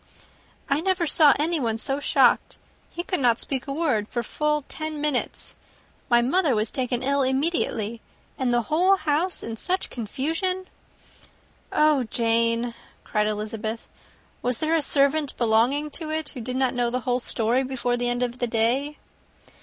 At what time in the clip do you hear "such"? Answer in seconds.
9.57-9.91